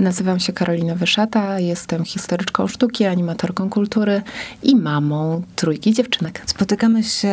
Nazywam 0.00 0.40
się 0.40 0.52
Karolina 0.52 0.94
Wyszata, 0.94 1.60
jestem 1.60 2.04
historyczką 2.04 2.66
sztuki, 2.68 3.04
animatorką 3.04 3.70
kultury 3.70 4.22
i 4.62 4.76
mamą 4.76 5.42
trójki 5.56 5.92
dziewczynek. 5.92 6.42
Spotykamy 6.46 7.04
się 7.04 7.32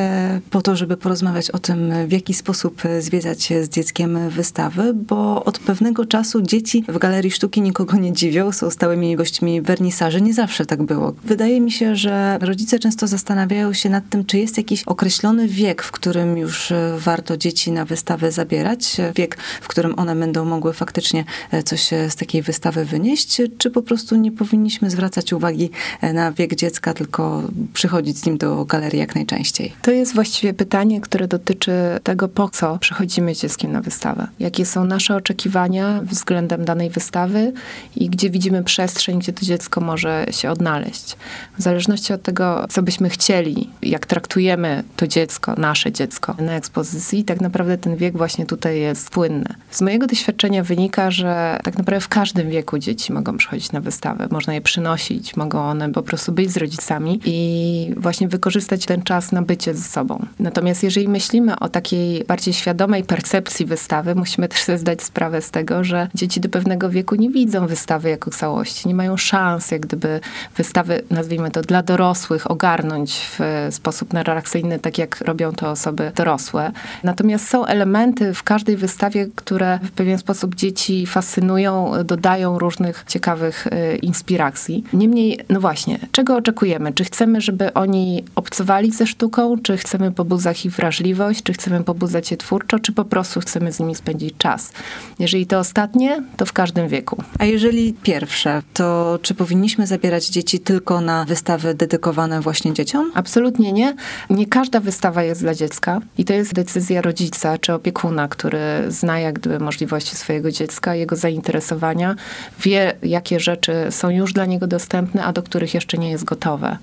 po 0.50 0.62
to, 0.62 0.76
żeby 0.76 0.98
porozmawiać 0.98 1.52
o 1.52 1.60
tym, 1.60 2.08
w 2.08 2.12
jaki 2.12 2.34
sposób 2.34 2.82
zwiedzać 3.00 3.54
z 3.62 3.70
dzieckiem 3.70 4.30
wystawy, 4.30 4.94
bo 4.94 5.44
od 5.44 5.60
pewnego 5.60 6.06
czasu 6.06 6.42
dzieci 6.42 6.84
w 6.88 6.98
Galerii 6.98 7.32
Sztuki 7.32 7.62
nikogo 7.62 7.98
nie 7.98 8.14
dziwią, 8.14 8.52
są 8.52 8.70
stałymi 8.70 9.16
gośćmi 9.16 9.62
wernisaży. 9.62 10.22
Nie 10.22 10.34
zawsze 10.34 10.66
tak 10.66 10.84
było. 10.84 11.14
Wydaje 11.24 11.62
mi 11.62 11.72
się, 11.72 11.96
że 11.96 12.38
rodzice 12.42 12.80
często 12.80 13.08
zastanawiają 13.08 13.74
się 13.74 13.90
nad 13.90 14.10
tym, 14.10 14.26
czy 14.26 14.38
jest 14.38 14.58
jakiś 14.58 14.84
określony 14.84 15.48
wiek, 15.48 15.84
w 15.84 15.92
którym 15.92 16.38
już 16.38 16.74
warto 16.98 17.38
dzieci 17.38 17.72
na 17.72 17.86
wystawę 17.86 18.32
zabierać, 18.32 18.98
wiek, 19.16 19.38
w 19.62 19.68
którym 19.68 20.00
one 20.00 20.16
będą 20.16 20.46
mogły 20.46 20.74
faktycznie 20.74 21.24
coś 21.66 21.90
z 22.10 22.16
takiej 22.16 22.42
wystawy 22.42 22.57
wystawy 22.58 22.86
wynieść, 22.86 23.42
czy 23.58 23.72
po 23.72 23.82
prostu 23.82 24.16
nie 24.16 24.32
powinniśmy 24.32 24.90
zwracać 24.90 25.34
uwagi 25.34 25.70
e, 26.02 26.14
na 26.14 26.32
wiek 26.32 26.56
dziecka, 26.56 26.94
tylko 26.94 27.44
przychodzić 27.74 28.18
z 28.18 28.26
nim 28.26 28.38
do 28.38 28.66
galerii 28.66 29.00
jak 29.00 29.16
najczęściej? 29.16 29.74
To 29.82 29.92
jest 29.92 30.14
właściwie 30.14 30.54
pytanie, 30.54 31.02
które 31.02 31.28
dotyczy 31.28 31.72
tego, 32.04 32.28
po 32.28 32.50
co 32.50 32.78
przychodzimy 32.78 33.36
z 33.36 33.42
dzieckiem 33.42 33.72
na 33.72 33.82
wystawę. 33.82 34.28
Jakie 34.40 34.66
są 34.66 34.86
nasze 34.86 35.16
oczekiwania 35.16 36.02
względem 36.04 36.66
danej 36.66 36.90
wystawy 36.90 37.54
i 37.96 38.10
gdzie 38.10 38.30
widzimy 38.30 38.64
przestrzeń, 38.64 39.20
gdzie 39.20 39.34
to 39.34 39.46
dziecko 39.46 39.82
może 39.82 40.26
się 40.32 40.52
odnaleźć. 40.52 41.18
W 41.58 41.62
zależności 41.62 42.14
od 42.14 42.22
tego, 42.22 42.66
co 42.70 42.82
byśmy 42.82 43.10
chcieli, 43.10 43.70
jak 43.82 44.06
traktujemy 44.06 44.84
to 44.96 45.08
dziecko, 45.08 45.54
nasze 45.58 45.92
dziecko 45.92 46.36
na 46.40 46.54
ekspozycji, 46.54 47.24
tak 47.24 47.42
naprawdę 47.42 47.78
ten 47.78 47.96
wiek 47.96 48.18
właśnie 48.18 48.46
tutaj 48.46 48.80
jest 48.80 49.10
płynny. 49.10 49.56
Z 49.72 49.82
mojego 49.82 50.08
doświadczenia 50.08 50.64
wynika, 50.64 51.12
że 51.12 51.60
tak 51.64 51.78
naprawdę 51.78 52.02
w 52.02 52.08
każdym 52.08 52.47
wieku 52.48 52.80
dzieci 52.80 53.14
mogą 53.14 53.38
przychodzić 53.38 53.72
na 53.72 53.82
wystawę. 53.82 54.28
Można 54.32 54.54
je 54.54 54.62
przynosić, 54.62 55.36
mogą 55.36 55.62
one 55.62 55.92
po 55.92 56.04
prostu 56.04 56.32
być 56.32 56.52
z 56.52 56.58
rodzicami 56.58 57.20
i 57.26 57.94
właśnie 57.98 58.28
wykorzystać 58.28 58.86
ten 58.86 59.02
czas 59.02 59.32
na 59.32 59.42
bycie 59.42 59.74
ze 59.74 59.84
sobą. 59.84 60.26
Natomiast 60.40 60.84
jeżeli 60.84 61.08
myślimy 61.08 61.60
o 61.60 61.70
takiej 61.70 62.24
bardziej 62.24 62.54
świadomej 62.54 63.04
percepcji 63.04 63.66
wystawy, 63.66 64.16
musimy 64.16 64.48
też 64.48 64.64
sobie 64.64 64.78
zdać 64.78 65.04
sprawę 65.04 65.42
z 65.42 65.52
tego, 65.52 65.84
że 65.84 66.08
dzieci 66.16 66.40
do 66.40 66.50
pewnego 66.50 66.90
wieku 66.90 67.16
nie 67.16 67.30
widzą 67.30 67.68
wystawy 67.68 68.10
jako 68.10 68.32
całości, 68.32 68.88
nie 68.88 68.96
mają 68.96 69.18
szans 69.18 69.72
jak 69.72 69.82
gdyby 69.82 70.20
wystawy, 70.58 71.02
nazwijmy 71.10 71.52
to, 71.52 71.62
dla 71.62 71.84
dorosłych 71.84 72.52
ogarnąć 72.52 73.28
w 73.40 73.68
sposób 73.72 74.14
narracyjny, 74.14 74.80
tak 74.80 74.98
jak 74.98 75.22
robią 75.22 75.52
to 75.52 75.72
osoby 75.72 76.12
dorosłe. 76.16 76.72
Natomiast 77.04 77.48
są 77.48 77.66
elementy 77.66 78.34
w 78.34 78.44
każdej 78.44 78.78
wystawie, 78.78 79.28
które 79.36 79.80
w 79.84 79.92
pewien 79.92 80.18
sposób 80.18 80.56
dzieci 80.56 81.06
fascynują, 81.06 81.92
dodają 82.06 82.27
szukają 82.28 82.60
różnych 82.60 83.04
ciekawych 83.08 83.68
y, 83.68 83.98
inspiracji. 83.98 84.84
Niemniej, 84.94 85.40
no 85.50 85.60
właśnie, 85.60 86.00
czego 86.12 86.36
oczekujemy? 86.36 86.94
Czy 86.94 87.04
chcemy, 87.04 87.42
żeby 87.42 87.74
oni 87.74 88.24
obcowali 88.36 88.92
ze 88.92 89.08
sztuką, 89.08 89.56
czy 89.64 89.78
chcemy 89.78 90.12
pobudzać 90.12 90.66
ich 90.66 90.72
wrażliwość, 90.72 91.44
czy 91.44 91.54
chcemy 91.54 91.84
pobudzać 91.84 92.32
je 92.32 92.38
twórczo, 92.38 92.80
czy 92.80 92.92
po 92.92 93.06
prostu 93.06 93.40
chcemy 93.40 93.72
z 93.72 93.80
nimi 93.80 93.96
spędzić 93.96 94.34
czas? 94.38 94.72
Jeżeli 95.20 95.48
to 95.48 95.60
ostatnie, 95.60 96.24
to 96.38 96.46
w 96.46 96.54
każdym 96.54 96.88
wieku. 96.88 97.24
A 97.40 97.46
jeżeli 97.46 97.94
pierwsze, 97.94 98.62
to 98.74 99.20
czy 99.22 99.34
powinniśmy 99.36 99.88
zabierać 99.88 100.28
dzieci 100.28 100.60
tylko 100.60 101.02
na 101.02 101.26
wystawy 101.26 101.74
dedykowane 101.74 102.42
właśnie 102.42 102.74
dzieciom? 102.74 103.12
Absolutnie 103.16 103.74
nie. 103.74 103.96
Nie 104.30 104.46
każda 104.46 104.80
wystawa 104.80 105.24
jest 105.24 105.42
dla 105.42 105.56
dziecka 105.56 106.02
i 106.18 106.26
to 106.26 106.34
jest 106.34 106.54
decyzja 106.54 107.02
rodzica 107.02 107.58
czy 107.58 107.74
opiekuna, 107.74 108.28
który 108.28 108.60
zna 108.88 109.20
jak 109.20 109.40
gdyby 109.40 109.60
możliwości 109.60 110.16
swojego 110.16 110.52
dziecka, 110.52 110.96
jego 110.96 111.16
zainteresowania 111.16 112.17
wie, 112.64 112.94
jakie 113.04 113.40
rzeczy 113.40 113.74
są 113.90 114.10
już 114.10 114.34
dla 114.34 114.46
niego 114.46 114.68
dostępne, 114.68 115.24
a 115.24 115.34
do 115.34 115.44
których 115.44 115.74
jeszcze 115.74 115.98
nie 115.98 116.12
jest 116.12 116.24
gotowe 116.24 116.78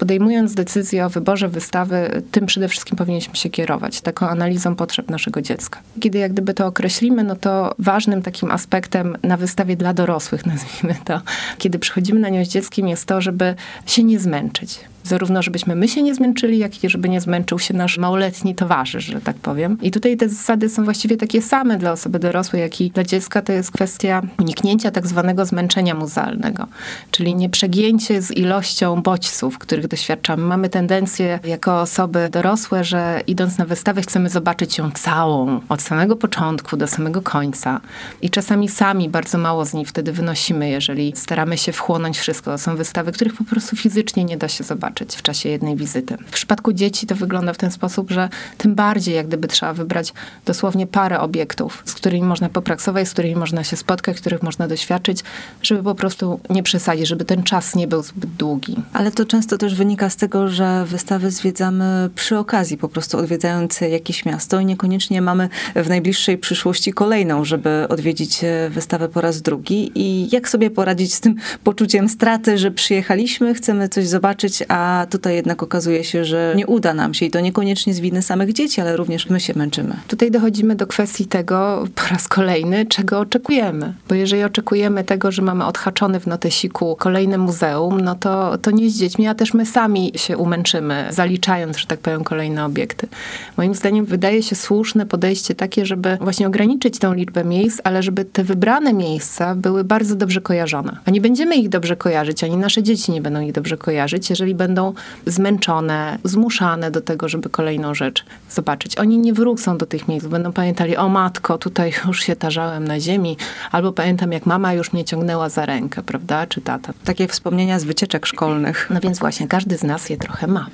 podejmując 0.00 0.54
decyzję 0.54 1.06
o 1.06 1.10
wyborze 1.10 1.48
wystawy, 1.48 2.22
tym 2.30 2.46
przede 2.46 2.68
wszystkim 2.68 2.96
powinniśmy 2.96 3.36
się 3.36 3.50
kierować, 3.50 4.00
taką 4.00 4.28
analizą 4.28 4.76
potrzeb 4.76 5.10
naszego 5.10 5.42
dziecka. 5.42 5.80
Kiedy 6.00 6.18
jak 6.18 6.32
gdyby 6.32 6.54
to 6.54 6.66
określimy, 6.66 7.24
no 7.24 7.36
to 7.36 7.74
ważnym 7.78 8.22
takim 8.22 8.50
aspektem 8.50 9.16
na 9.22 9.36
wystawie 9.36 9.76
dla 9.76 9.94
dorosłych, 9.94 10.46
nazwijmy 10.52 10.96
to, 11.04 11.20
kiedy 11.58 11.78
przychodzimy 11.78 12.20
na 12.20 12.28
nią 12.28 12.44
z 12.44 12.48
dzieckiem, 12.48 12.88
jest 12.88 13.06
to, 13.06 13.20
żeby 13.20 13.54
się 13.86 14.02
nie 14.02 14.20
zmęczyć 14.20 14.80
Zarówno, 15.04 15.42
żebyśmy 15.42 15.76
my 15.76 15.88
się 15.88 16.02
nie 16.02 16.14
zmęczyli, 16.14 16.58
jak 16.58 16.84
i 16.84 16.90
żeby 16.90 17.08
nie 17.08 17.20
zmęczył 17.20 17.58
się 17.58 17.74
nasz 17.74 17.98
małoletni 17.98 18.54
towarzysz, 18.54 19.04
że 19.04 19.20
tak 19.20 19.36
powiem. 19.36 19.78
I 19.82 19.90
tutaj 19.90 20.16
te 20.16 20.28
zasady 20.28 20.68
są 20.68 20.84
właściwie 20.84 21.16
takie 21.16 21.42
same 21.42 21.78
dla 21.78 21.92
osoby 21.92 22.18
dorosłej, 22.18 22.62
jak 22.62 22.80
i 22.80 22.90
dla 22.90 23.04
dziecka. 23.04 23.42
To 23.42 23.52
jest 23.52 23.70
kwestia 23.70 24.22
uniknięcia 24.38 24.90
tak 24.90 25.06
zwanego 25.06 25.46
zmęczenia 25.46 25.94
muzealnego, 25.94 26.66
czyli 27.10 27.34
nieprzegięcie 27.34 28.22
z 28.22 28.30
ilością 28.30 29.02
bodźców, 29.02 29.58
których 29.58 29.88
doświadczamy. 29.88 30.42
Mamy 30.42 30.68
tendencję 30.68 31.38
jako 31.44 31.80
osoby 31.80 32.28
dorosłe, 32.32 32.84
że 32.84 33.22
idąc 33.26 33.58
na 33.58 33.64
wystawę 33.64 34.02
chcemy 34.02 34.28
zobaczyć 34.28 34.78
ją 34.78 34.90
całą, 34.90 35.60
od 35.68 35.82
samego 35.82 36.16
początku 36.16 36.76
do 36.76 36.86
samego 36.86 37.22
końca. 37.22 37.80
I 38.22 38.30
czasami 38.30 38.68
sami 38.68 39.08
bardzo 39.08 39.38
mało 39.38 39.64
z 39.64 39.74
niej 39.74 39.84
wtedy 39.84 40.12
wynosimy, 40.12 40.68
jeżeli 40.68 41.12
staramy 41.16 41.58
się 41.58 41.72
wchłonąć 41.72 42.18
wszystko. 42.18 42.58
Są 42.58 42.76
wystawy, 42.76 43.12
których 43.12 43.34
po 43.34 43.44
prostu 43.44 43.76
fizycznie 43.76 44.24
nie 44.24 44.36
da 44.36 44.48
się 44.48 44.64
zobaczyć 44.64 44.89
zobaczyć 44.90 45.16
w 45.16 45.22
czasie 45.22 45.48
jednej 45.48 45.76
wizyty. 45.76 46.16
W 46.26 46.30
przypadku 46.30 46.72
dzieci 46.72 47.06
to 47.06 47.14
wygląda 47.14 47.52
w 47.52 47.56
ten 47.56 47.70
sposób, 47.70 48.10
że 48.10 48.28
tym 48.58 48.74
bardziej 48.74 49.14
jak 49.14 49.26
gdyby 49.26 49.48
trzeba 49.48 49.72
wybrać 49.72 50.12
dosłownie 50.46 50.86
parę 50.86 51.20
obiektów, 51.20 51.82
z 51.84 51.94
którymi 51.94 52.26
można 52.26 52.48
popraksować, 52.48 53.08
z 53.08 53.12
którymi 53.12 53.36
można 53.36 53.64
się 53.64 53.76
spotkać, 53.76 54.20
których 54.20 54.42
można 54.42 54.68
doświadczyć, 54.68 55.22
żeby 55.62 55.82
po 55.82 55.94
prostu 55.94 56.40
nie 56.50 56.62
przesadzić, 56.62 57.08
żeby 57.08 57.24
ten 57.24 57.42
czas 57.42 57.74
nie 57.74 57.86
był 57.86 58.02
zbyt 58.02 58.30
długi. 58.30 58.76
Ale 58.92 59.10
to 59.10 59.24
często 59.24 59.58
też 59.58 59.74
wynika 59.74 60.10
z 60.10 60.16
tego, 60.16 60.48
że 60.48 60.84
wystawy 60.86 61.30
zwiedzamy 61.30 62.10
przy 62.14 62.38
okazji, 62.38 62.76
po 62.76 62.88
prostu 62.88 63.18
odwiedzając 63.18 63.80
jakieś 63.80 64.24
miasto 64.24 64.60
i 64.60 64.66
niekoniecznie 64.66 65.22
mamy 65.22 65.48
w 65.76 65.88
najbliższej 65.88 66.38
przyszłości 66.38 66.92
kolejną, 66.92 67.44
żeby 67.44 67.86
odwiedzić 67.88 68.40
wystawę 68.70 69.08
po 69.08 69.20
raz 69.20 69.42
drugi. 69.42 69.92
I 69.94 70.28
jak 70.32 70.48
sobie 70.48 70.70
poradzić 70.70 71.14
z 71.14 71.20
tym 71.20 71.34
poczuciem 71.64 72.08
straty, 72.08 72.58
że 72.58 72.70
przyjechaliśmy, 72.70 73.54
chcemy 73.54 73.88
coś 73.88 74.06
zobaczyć, 74.08 74.64
a 74.68 74.79
a 74.80 75.06
tutaj 75.06 75.34
jednak 75.34 75.62
okazuje 75.62 76.04
się, 76.04 76.24
że 76.24 76.52
nie 76.56 76.66
uda 76.66 76.94
nam 76.94 77.14
się 77.14 77.26
i 77.26 77.30
to 77.30 77.40
niekoniecznie 77.40 77.94
z 77.94 78.00
winy 78.00 78.22
samych 78.22 78.52
dzieci, 78.52 78.80
ale 78.80 78.96
również 78.96 79.30
my 79.30 79.40
się 79.40 79.52
męczymy. 79.56 79.96
Tutaj 80.08 80.30
dochodzimy 80.30 80.76
do 80.76 80.86
kwestii 80.86 81.26
tego 81.26 81.84
po 81.94 82.02
raz 82.10 82.28
kolejny, 82.28 82.86
czego 82.86 83.18
oczekujemy. 83.18 83.94
Bo 84.08 84.14
jeżeli 84.14 84.44
oczekujemy 84.44 85.04
tego, 85.04 85.32
że 85.32 85.42
mamy 85.42 85.64
odhaczony 85.64 86.20
w 86.20 86.26
notesiku 86.26 86.96
kolejne 86.98 87.38
muzeum, 87.38 88.00
no 88.00 88.14
to, 88.14 88.58
to 88.58 88.70
nie 88.70 88.90
z 88.90 88.98
dziećmi, 88.98 89.26
a 89.26 89.34
też 89.34 89.54
my 89.54 89.66
sami 89.66 90.12
się 90.16 90.36
umęczymy, 90.36 91.06
zaliczając, 91.10 91.76
że 91.76 91.86
tak 91.86 92.00
powiem, 92.00 92.24
kolejne 92.24 92.64
obiekty. 92.64 93.08
Moim 93.56 93.74
zdaniem 93.74 94.04
wydaje 94.04 94.42
się 94.42 94.56
słuszne 94.56 95.06
podejście 95.06 95.54
takie, 95.54 95.86
żeby 95.86 96.18
właśnie 96.20 96.46
ograniczyć 96.46 96.98
tą 96.98 97.14
liczbę 97.14 97.44
miejsc, 97.44 97.80
ale 97.84 98.02
żeby 98.02 98.24
te 98.24 98.44
wybrane 98.44 98.92
miejsca 98.92 99.54
były 99.54 99.84
bardzo 99.84 100.16
dobrze 100.16 100.40
kojarzone. 100.40 100.96
A 101.04 101.10
nie 101.10 101.20
będziemy 101.20 101.56
ich 101.56 101.68
dobrze 101.68 101.96
kojarzyć, 101.96 102.44
ani 102.44 102.56
nasze 102.56 102.82
dzieci 102.82 103.12
nie 103.12 103.22
będą 103.22 103.40
ich 103.40 103.52
dobrze 103.52 103.76
kojarzyć, 103.76 104.30
jeżeli 104.30 104.54
będą 104.54 104.69
będą 104.70 104.94
zmęczone, 105.26 106.18
zmuszane 106.24 106.90
do 106.90 107.00
tego, 107.00 107.28
żeby 107.28 107.50
kolejną 107.50 107.94
rzecz 107.94 108.24
zobaczyć. 108.50 108.98
Oni 108.98 109.18
nie 109.18 109.32
wrócą 109.32 109.78
do 109.78 109.86
tych 109.86 110.08
miejsc, 110.08 110.26
będą 110.26 110.52
pamiętali, 110.52 110.96
o 110.96 111.08
matko, 111.08 111.58
tutaj 111.58 111.92
już 112.06 112.22
się 112.22 112.36
tarzałem 112.36 112.88
na 112.88 113.00
ziemi, 113.00 113.36
albo 113.70 113.92
pamiętam, 113.92 114.32
jak 114.32 114.46
mama 114.46 114.74
już 114.74 114.92
mnie 114.92 115.04
ciągnęła 115.04 115.48
za 115.48 115.66
rękę, 115.66 116.02
prawda, 116.02 116.46
czy 116.46 116.60
tata. 116.60 116.92
Takie 117.04 117.28
wspomnienia 117.28 117.78
z 117.78 117.84
wycieczek 117.84 118.26
szkolnych. 118.26 118.86
No 118.90 119.00
więc 119.00 119.18
właśnie, 119.18 119.48
każdy 119.48 119.76
z 119.76 119.82
nas 119.82 120.10
je 120.10 120.16
trochę 120.16 120.46
ma. 120.46 120.66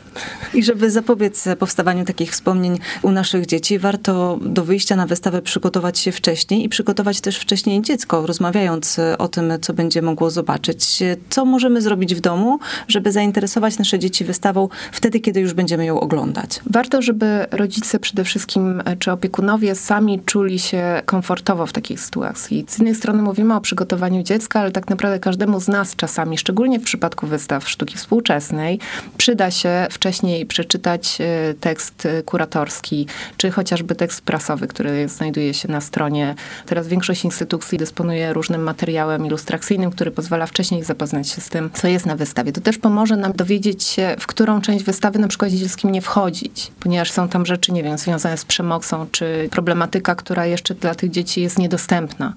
I 0.54 0.62
żeby 0.62 0.90
zapobiec 0.90 1.48
powstawaniu 1.58 2.04
takich 2.04 2.30
wspomnień 2.30 2.78
u 3.02 3.10
naszych 3.10 3.46
dzieci, 3.46 3.78
warto 3.78 4.38
do 4.42 4.64
wyjścia 4.64 4.96
na 4.96 5.06
wystawę 5.06 5.42
przygotować 5.42 5.98
się 5.98 6.12
wcześniej 6.12 6.64
i 6.64 6.68
przygotować 6.68 7.20
też 7.20 7.38
wcześniej 7.38 7.82
dziecko, 7.82 8.26
rozmawiając 8.26 9.00
o 9.18 9.28
tym, 9.28 9.52
co 9.62 9.74
będzie 9.74 10.02
mogło 10.02 10.30
zobaczyć. 10.30 11.02
Co 11.30 11.44
możemy 11.44 11.82
zrobić 11.82 12.14
w 12.14 12.20
domu, 12.20 12.58
żeby 12.88 13.12
zainteresować 13.12 13.78
nasze 13.78 13.85
dzieci 13.94 14.24
wystawą 14.24 14.68
wtedy, 14.92 15.20
kiedy 15.20 15.40
już 15.40 15.54
będziemy 15.54 15.84
ją 15.84 16.00
oglądać. 16.00 16.60
Warto, 16.70 17.02
żeby 17.02 17.46
rodzice 17.50 17.98
przede 17.98 18.24
wszystkim, 18.24 18.82
e, 18.84 18.96
czy 18.96 19.12
opiekunowie 19.12 19.74
sami 19.74 20.20
czuli 20.20 20.58
się 20.58 21.02
komfortowo 21.06 21.66
w 21.66 21.72
takiej 21.72 21.98
sytuacji. 21.98 22.64
Z 22.68 22.78
jednej 22.78 22.94
strony 22.94 23.22
mówimy 23.22 23.54
o 23.54 23.60
przygotowaniu 23.60 24.22
dziecka, 24.22 24.60
ale 24.60 24.70
tak 24.70 24.90
naprawdę 24.90 25.18
każdemu 25.18 25.60
z 25.60 25.68
nas 25.68 25.96
czasami, 25.96 26.38
szczególnie 26.38 26.80
w 26.80 26.82
przypadku 26.82 27.26
wystaw 27.26 27.68
sztuki 27.68 27.96
współczesnej, 27.96 28.78
przyda 29.16 29.50
się 29.50 29.86
wcześniej 29.90 30.46
przeczytać 30.46 31.18
e, 31.20 31.54
tekst 31.54 32.06
e, 32.06 32.22
kuratorski, 32.22 33.06
czy 33.36 33.50
chociażby 33.50 33.94
tekst 33.94 34.20
prasowy, 34.20 34.68
który 34.68 35.08
znajduje 35.08 35.54
się 35.54 35.68
na 35.68 35.80
stronie. 35.80 36.34
Teraz 36.66 36.88
większość 36.88 37.24
instytucji 37.24 37.78
dysponuje 37.78 38.32
różnym 38.32 38.62
materiałem 38.62 39.26
ilustracyjnym, 39.26 39.90
który 39.90 40.10
pozwala 40.10 40.46
wcześniej 40.46 40.84
zapoznać 40.84 41.28
się 41.28 41.40
z 41.40 41.48
tym, 41.48 41.70
co 41.72 41.88
jest 41.88 42.06
na 42.06 42.16
wystawie. 42.16 42.52
To 42.52 42.60
też 42.60 42.78
pomoże 42.78 43.16
nam 43.16 43.32
dowiedzieć 43.32 43.75
w 44.18 44.26
którą 44.26 44.60
część 44.60 44.84
wystawy 44.84 45.18
na 45.18 45.28
przykład 45.28 45.50
dzieckiem 45.50 45.92
nie 45.92 46.02
wchodzić, 46.02 46.72
ponieważ 46.80 47.10
są 47.10 47.28
tam 47.28 47.46
rzeczy, 47.46 47.72
nie 47.72 47.82
wiem, 47.82 47.98
związane 47.98 48.36
z 48.36 48.44
przemocą, 48.44 49.06
czy 49.12 49.48
problematyka, 49.50 50.14
która 50.14 50.46
jeszcze 50.46 50.74
dla 50.74 50.94
tych 50.94 51.10
dzieci 51.10 51.42
jest 51.42 51.58
niedostępna 51.58 52.32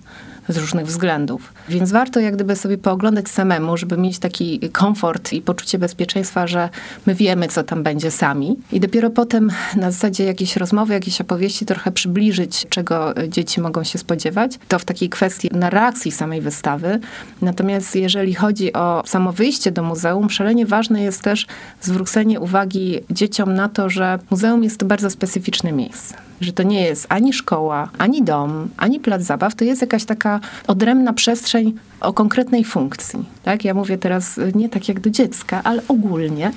z 0.50 0.58
różnych 0.58 0.86
względów. 0.86 1.54
Więc 1.70 1.92
warto 1.92 2.20
jak 2.20 2.36
gdyby 2.36 2.56
sobie 2.56 2.78
pooglądać 2.78 3.30
samemu, 3.30 3.78
żeby 3.78 3.98
mieć 3.98 4.20
taki 4.20 4.60
komfort 4.70 5.34
i 5.34 5.42
poczucie 5.42 5.80
bezpieczeństwa, 5.80 6.48
że 6.48 6.70
my 7.06 7.16
wiemy, 7.16 7.48
co 7.48 7.64
tam 7.64 7.84
będzie 7.84 8.12
sami. 8.12 8.58
I 8.72 8.80
dopiero 8.80 9.10
potem 9.10 9.52
na 9.76 9.92
zasadzie 9.92 10.24
jakiejś 10.24 10.56
rozmowy, 10.56 10.94
jakiejś 10.94 11.22
opowieści 11.22 11.66
trochę 11.66 11.92
przybliżyć, 11.92 12.66
czego 12.70 13.14
dzieci 13.28 13.62
mogą 13.62 13.84
się 13.84 14.00
spodziewać. 14.00 14.60
To 14.68 14.80
w 14.80 14.86
takiej 14.86 15.10
kwestii 15.10 15.50
narracji 15.52 16.12
samej 16.12 16.42
wystawy. 16.42 17.00
Natomiast 17.42 17.96
jeżeli 17.96 18.34
chodzi 18.34 18.74
o 18.74 19.04
samo 19.06 19.32
wyjście 19.32 19.72
do 19.72 19.84
muzeum, 19.84 20.30
szalenie 20.30 20.66
ważne 20.66 21.04
jest 21.04 21.22
też 21.22 21.48
zwrócenie 21.82 22.40
uwagi 22.40 23.00
dzieciom 23.12 23.54
na 23.54 23.70
to, 23.70 23.90
że 23.90 24.20
muzeum 24.30 24.64
jest 24.64 24.80
to 24.80 24.86
bardzo 24.86 25.10
specyficzne 25.10 25.72
miejsce 25.72 26.29
że 26.42 26.54
to 26.54 26.64
nie 26.64 26.82
jest 26.82 27.06
ani 27.10 27.34
szkoła, 27.34 27.90
ani 27.98 28.24
dom, 28.24 28.70
ani 28.78 29.00
plac 29.00 29.22
zabaw, 29.22 29.56
to 29.56 29.66
jest 29.66 29.82
jakaś 29.82 30.06
taka 30.06 30.40
odrębna 30.68 31.14
przestrzeń 31.14 31.74
o 32.02 32.14
konkretnej 32.14 32.66
funkcji. 32.66 33.26
Tak? 33.44 33.66
Ja 33.66 33.74
mówię 33.74 33.98
teraz 33.98 34.38
y, 34.38 34.52
nie 34.56 34.70
tak 34.70 34.88
jak 34.88 35.00
do 35.00 35.10
dziecka, 35.10 35.62
ale 35.64 35.82
ogólnie. 35.88 36.52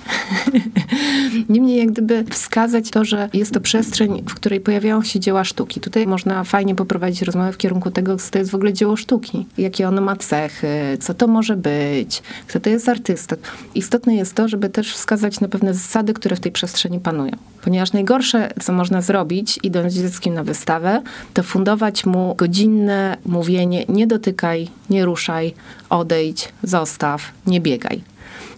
Niemniej 1.48 1.78
jak 1.78 1.92
gdyby 1.92 2.24
wskazać 2.30 2.90
to, 2.90 3.04
że 3.04 3.28
jest 3.32 3.54
to 3.54 3.60
przestrzeń, 3.60 4.22
w 4.28 4.34
której 4.34 4.60
pojawiają 4.60 5.02
się 5.02 5.20
dzieła 5.20 5.44
sztuki. 5.44 5.80
Tutaj 5.80 6.06
można 6.06 6.44
fajnie 6.44 6.74
poprowadzić 6.74 7.22
rozmowę 7.22 7.52
w 7.52 7.56
kierunku 7.56 7.90
tego, 7.90 8.16
co 8.16 8.30
to 8.30 8.38
jest 8.38 8.50
w 8.50 8.54
ogóle 8.54 8.72
dzieło 8.72 8.96
sztuki. 8.96 9.46
Jakie 9.58 9.88
ono 9.88 10.00
ma 10.00 10.16
cechy, 10.16 10.68
co 11.00 11.14
to 11.14 11.26
może 11.26 11.56
być, 11.56 12.22
kto 12.46 12.60
to 12.60 12.70
jest 12.70 12.88
artysta. 12.88 13.36
Istotne 13.74 14.14
jest 14.14 14.34
to, 14.34 14.48
żeby 14.48 14.68
też 14.68 14.94
wskazać 14.94 15.40
na 15.40 15.48
pewne 15.48 15.74
zasady, 15.74 16.14
które 16.14 16.36
w 16.36 16.40
tej 16.40 16.52
przestrzeni 16.52 17.00
panują. 17.00 17.32
Ponieważ 17.62 17.92
najgorsze, 17.92 18.50
co 18.62 18.72
można 18.72 19.00
zrobić, 19.00 19.58
idąc 19.72 19.92
z 19.92 20.02
dzieckiem 20.02 20.34
na 20.34 20.44
wystawę, 20.44 21.02
to 21.34 21.42
fundować 21.42 22.06
mu 22.06 22.34
godzinne 22.34 23.16
mówienie 23.26 23.84
nie 23.88 24.06
dotykaj, 24.06 24.68
nie 24.90 25.04
ruszaj, 25.04 25.54
odejdź, 25.90 26.48
zostaw, 26.62 27.22
nie 27.46 27.60
biegaj. 27.60 28.11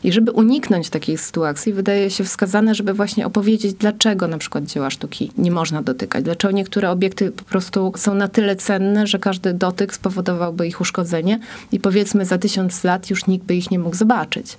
I 0.05 0.12
żeby 0.12 0.31
uniknąć 0.31 0.91
takiej 0.91 1.19
sytuacji, 1.19 1.73
wydaje 1.73 2.11
się 2.11 2.25
wskazane, 2.25 2.75
żeby 2.75 2.95
właśnie 2.95 3.27
opowiedzieć, 3.27 3.75
dlaczego 3.75 4.29
na 4.29 4.39
przykład 4.39 4.65
dzieła 4.65 4.91
sztuki 4.91 5.31
nie 5.39 5.51
można 5.51 5.83
dotykać, 5.83 6.25
dlaczego 6.25 6.55
niektóre 6.55 6.91
obiekty 6.91 7.31
po 7.31 7.45
prostu 7.45 7.93
są 7.97 8.15
na 8.15 8.29
tyle 8.29 8.56
cenne, 8.56 9.06
że 9.06 9.19
każdy 9.19 9.55
dotyk 9.55 9.95
spowodowałby 9.95 10.67
ich 10.67 10.81
uszkodzenie 10.81 11.41
i 11.73 11.81
powiedzmy 11.81 12.25
za 12.25 12.39
tysiąc 12.39 12.85
lat 12.85 13.11
już 13.11 13.27
nikt 13.27 13.47
by 13.47 13.55
ich 13.55 13.71
nie 13.71 13.79
mógł 13.79 13.97
zobaczyć 13.97 14.56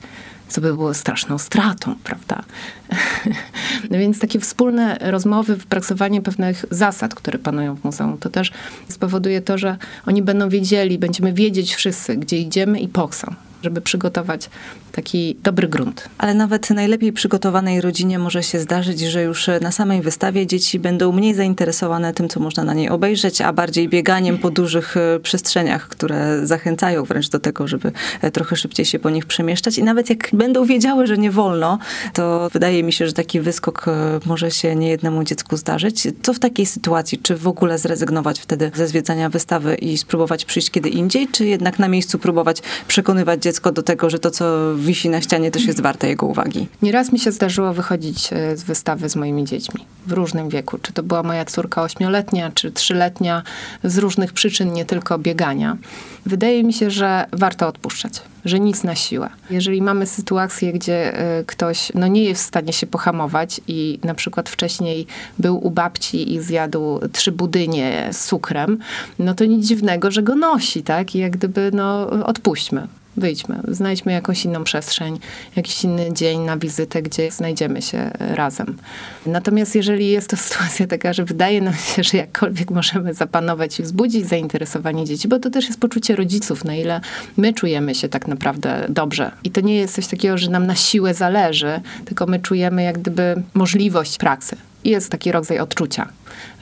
co 0.47 0.61
by 0.61 0.73
było 0.73 0.93
straszną 0.93 1.37
stratą, 1.37 1.95
prawda? 2.03 2.43
No 3.91 3.97
więc 3.97 4.19
takie 4.19 4.39
wspólne 4.39 4.97
rozmowy, 5.01 5.55
wypracowanie 5.55 6.21
pewnych 6.21 6.65
zasad, 6.71 7.15
które 7.15 7.39
panują 7.39 7.75
w 7.75 7.83
muzeum, 7.83 8.17
to 8.17 8.29
też 8.29 8.51
spowoduje 8.89 9.41
to, 9.41 9.57
że 9.57 9.77
oni 10.05 10.21
będą 10.21 10.49
wiedzieli, 10.49 10.99
będziemy 10.99 11.33
wiedzieć 11.33 11.75
wszyscy, 11.75 12.17
gdzie 12.17 12.37
idziemy 12.37 12.79
i 12.79 12.87
po 12.87 13.07
co 13.07 13.44
żeby 13.65 13.81
przygotować 13.81 14.49
taki 14.91 15.37
dobry 15.43 15.67
grunt. 15.67 16.09
Ale 16.17 16.33
nawet 16.33 16.69
najlepiej 16.69 17.13
przygotowanej 17.13 17.81
rodzinie 17.81 18.19
może 18.19 18.43
się 18.43 18.59
zdarzyć, 18.59 18.99
że 18.99 19.23
już 19.23 19.49
na 19.61 19.71
samej 19.71 20.01
wystawie 20.01 20.47
dzieci 20.47 20.79
będą 20.79 21.11
mniej 21.11 21.33
zainteresowane 21.33 22.13
tym, 22.13 22.29
co 22.29 22.39
można 22.39 22.63
na 22.63 22.73
niej 22.73 22.89
obejrzeć, 22.89 23.41
a 23.41 23.53
bardziej 23.53 23.89
bieganiem 23.89 24.37
po 24.37 24.49
dużych 24.51 24.97
e, 24.97 25.19
przestrzeniach, 25.19 25.87
które 25.87 26.47
zachęcają 26.47 27.03
wręcz 27.03 27.29
do 27.29 27.39
tego, 27.39 27.67
żeby 27.67 27.91
e, 28.21 28.31
trochę 28.31 28.55
szybciej 28.55 28.85
się 28.85 28.99
po 28.99 29.09
nich 29.09 29.25
przemieszczać. 29.25 29.77
I 29.77 29.83
nawet 29.83 30.09
jak 30.09 30.29
będą 30.33 30.65
wiedziały, 30.65 31.07
że 31.07 31.17
nie 31.17 31.31
wolno, 31.31 31.79
to 32.13 32.49
wydaje 32.53 32.83
mi 32.83 32.93
się, 32.93 33.07
że 33.07 33.13
taki 33.13 33.39
wyskok 33.41 33.87
e, 33.87 34.19
może 34.25 34.51
się 34.51 34.75
niejednemu 34.75 35.23
dziecku 35.23 35.57
zdarzyć. 35.57 36.07
Co 36.23 36.33
w 36.33 36.39
takiej 36.39 36.65
sytuacji? 36.65 37.17
Czy 37.17 37.35
w 37.35 37.47
ogóle 37.47 37.77
zrezygnować 37.77 38.39
wtedy 38.39 38.71
ze 38.75 38.87
zwiedzania 38.87 39.29
wystawy 39.29 39.75
i 39.75 39.97
spróbować 39.97 40.45
przyjść 40.45 40.71
kiedy 40.71 40.89
indziej, 40.89 41.27
czy 41.27 41.45
jednak 41.45 41.79
na 41.79 41.87
miejscu 41.87 42.19
próbować 42.19 42.61
przekonywać 42.87 43.41
dziecko, 43.43 43.54
dziecko 43.55 43.71
do 43.71 43.83
tego, 43.83 44.09
że 44.09 44.19
to, 44.19 44.31
co 44.31 44.75
wisi 44.75 45.09
na 45.09 45.21
ścianie, 45.21 45.51
też 45.51 45.65
jest 45.65 45.81
warte 45.81 46.07
jego 46.07 46.25
uwagi. 46.25 46.67
Nieraz 46.81 47.11
mi 47.11 47.19
się 47.19 47.31
zdarzyło 47.31 47.73
wychodzić 47.73 48.33
e, 48.33 48.57
z 48.57 48.63
wystawy 48.63 49.09
z 49.09 49.15
moimi 49.15 49.43
dziećmi 49.43 49.85
w 50.07 50.11
różnym 50.11 50.49
wieku. 50.49 50.77
Czy 50.81 50.93
to 50.93 51.03
była 51.03 51.23
moja 51.23 51.45
córka 51.45 51.83
ośmioletnia, 51.83 52.51
czy 52.53 52.71
trzyletnia, 52.71 53.43
z 53.83 53.97
różnych 53.97 54.33
przyczyn, 54.33 54.73
nie 54.73 54.85
tylko 54.85 55.19
biegania. 55.19 55.77
Wydaje 56.25 56.63
mi 56.63 56.73
się, 56.73 56.91
że 56.91 57.25
warto 57.31 57.67
odpuszczać, 57.67 58.21
że 58.45 58.59
nic 58.59 58.83
na 58.83 58.95
siłę. 58.95 59.29
Jeżeli 59.49 59.81
mamy 59.81 60.05
sytuację, 60.05 60.73
gdzie 60.73 61.19
e, 61.19 61.43
ktoś 61.43 61.91
no, 61.95 62.07
nie 62.07 62.23
jest 62.23 62.43
w 62.43 62.47
stanie 62.47 62.73
się 62.73 62.87
pohamować 62.87 63.61
i 63.67 63.99
na 64.03 64.13
przykład 64.13 64.49
wcześniej 64.49 65.07
był 65.39 65.67
u 65.67 65.71
babci 65.71 66.33
i 66.33 66.41
zjadł 66.41 66.99
trzy 67.11 67.31
budynie 67.31 68.09
z 68.11 68.25
cukrem, 68.25 68.77
no 69.19 69.33
to 69.33 69.45
nic 69.45 69.67
dziwnego, 69.67 70.11
że 70.11 70.23
go 70.23 70.35
nosi, 70.35 70.83
tak? 70.83 71.15
I 71.15 71.19
jak 71.19 71.31
gdyby, 71.31 71.71
no, 71.73 72.09
odpuśćmy 72.25 72.87
wyjdźmy, 73.17 73.59
znajdźmy 73.67 74.11
jakąś 74.11 74.45
inną 74.45 74.63
przestrzeń, 74.63 75.19
jakiś 75.55 75.83
inny 75.83 76.13
dzień 76.13 76.39
na 76.39 76.57
wizytę, 76.57 77.01
gdzie 77.01 77.31
znajdziemy 77.31 77.81
się 77.81 78.11
razem. 78.19 78.77
Natomiast 79.25 79.75
jeżeli 79.75 80.09
jest 80.09 80.29
to 80.29 80.37
sytuacja 80.45 80.87
taka, 80.87 81.13
że 81.13 81.25
wydaje 81.25 81.61
nam 81.61 81.73
się, 81.73 82.03
że 82.03 82.17
jakkolwiek 82.17 82.71
możemy 82.71 83.13
zapanować 83.13 83.79
i 83.79 83.83
wzbudzić 83.83 84.27
zainteresowanie 84.27 85.05
dzieci, 85.05 85.27
bo 85.27 85.39
to 85.39 85.49
też 85.49 85.67
jest 85.67 85.79
poczucie 85.79 86.15
rodziców, 86.15 86.65
na 86.65 86.75
ile 86.75 87.01
my 87.37 87.53
czujemy 87.53 87.95
się 87.95 88.09
tak 88.09 88.27
naprawdę 88.27 88.85
dobrze. 88.89 89.31
I 89.43 89.51
to 89.51 89.61
nie 89.61 89.75
jest 89.75 89.95
coś 89.95 90.07
takiego, 90.07 90.37
że 90.37 90.51
nam 90.51 90.67
na 90.67 90.75
siłę 90.75 91.13
zależy, 91.13 91.81
tylko 92.05 92.25
my 92.25 92.39
czujemy 92.39 92.83
jak 92.83 92.99
gdyby 92.99 93.43
możliwość 93.53 94.17
pracy. 94.17 94.55
I 94.83 94.89
jest 94.89 95.09
taki 95.09 95.31
rodzaj 95.31 95.59
odczucia 95.59 96.09